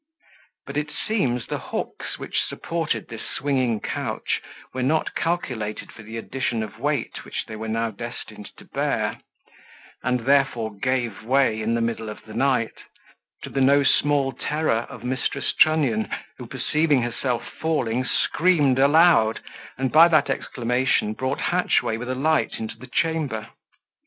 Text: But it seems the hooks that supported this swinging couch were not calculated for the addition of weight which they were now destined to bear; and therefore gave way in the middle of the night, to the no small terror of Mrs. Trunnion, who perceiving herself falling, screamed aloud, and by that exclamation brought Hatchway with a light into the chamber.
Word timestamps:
But 0.65 0.77
it 0.77 0.89
seems 1.07 1.45
the 1.45 1.59
hooks 1.59 2.17
that 2.17 2.33
supported 2.33 3.07
this 3.07 3.21
swinging 3.29 3.79
couch 3.79 4.41
were 4.73 4.81
not 4.81 5.13
calculated 5.13 5.91
for 5.91 6.01
the 6.01 6.17
addition 6.17 6.63
of 6.63 6.79
weight 6.79 7.23
which 7.23 7.45
they 7.45 7.55
were 7.55 7.67
now 7.67 7.91
destined 7.91 8.49
to 8.57 8.65
bear; 8.65 9.21
and 10.01 10.21
therefore 10.21 10.73
gave 10.75 11.21
way 11.21 11.61
in 11.61 11.75
the 11.75 11.81
middle 11.81 12.09
of 12.09 12.25
the 12.25 12.33
night, 12.33 12.73
to 13.43 13.51
the 13.51 13.61
no 13.61 13.83
small 13.83 14.31
terror 14.31 14.87
of 14.89 15.03
Mrs. 15.03 15.55
Trunnion, 15.59 16.09
who 16.39 16.47
perceiving 16.47 17.03
herself 17.03 17.47
falling, 17.59 18.03
screamed 18.03 18.79
aloud, 18.79 19.39
and 19.77 19.91
by 19.91 20.07
that 20.07 20.31
exclamation 20.31 21.13
brought 21.13 21.41
Hatchway 21.41 21.97
with 21.97 22.09
a 22.09 22.15
light 22.15 22.55
into 22.57 22.75
the 22.75 22.87
chamber. 22.87 23.49